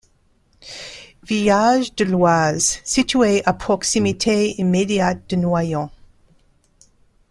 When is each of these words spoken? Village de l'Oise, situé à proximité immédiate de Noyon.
Village 1.21 1.93
de 1.93 2.05
l'Oise, 2.05 2.79
situé 2.83 3.45
à 3.45 3.53
proximité 3.53 4.59
immédiate 4.59 5.21
de 5.29 5.35
Noyon. 5.35 5.91